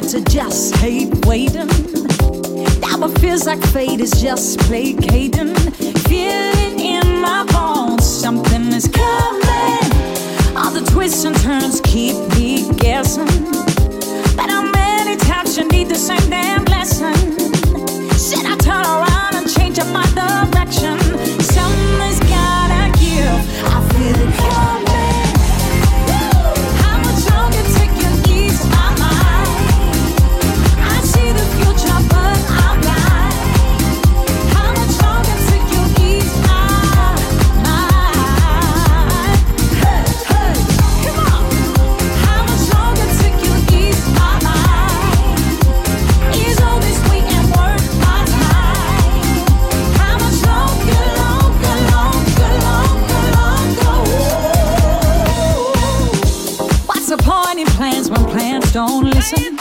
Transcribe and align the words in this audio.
tried 0.00 0.08
to 0.08 0.20
just 0.30 0.76
hate 0.76 1.26
waiting. 1.26 1.66
Now 2.80 3.04
it 3.04 3.18
feels 3.18 3.46
like 3.46 3.62
fate 3.68 4.00
is 4.00 4.10
just 4.20 4.58
placating. 4.60 5.54
Feeling 6.08 6.80
in 6.80 7.20
my 7.20 7.44
bones, 7.52 8.04
something 8.04 8.72
is 8.72 8.88
coming. 8.88 10.56
All 10.56 10.70
the 10.70 10.86
twists 10.92 11.24
and 11.24 11.36
turns 11.36 11.80
keep 11.82 12.16
me 12.36 12.70
guessing. 12.76 13.26
But 14.36 14.50
how 14.50 14.62
many 14.62 15.16
times 15.16 15.56
you 15.56 15.68
need 15.68 15.88
the 15.88 15.96
same 15.96 16.30
damn 16.30 16.64
lesson? 16.66 17.14
Should 18.18 18.46
I 18.46 18.56
turn 18.56 18.84
around 18.84 19.34
and 19.34 19.50
change 19.50 19.78
up 19.78 19.88
my 19.88 20.06
direction? 20.14 20.98
Something's 21.40 22.20
gotta 22.20 22.98
give. 22.98 23.40
I 23.64 23.88
feel 23.92 24.28
it 24.28 24.36
coming. 24.36 24.89
don't 58.72 59.04
listen. 59.04 59.59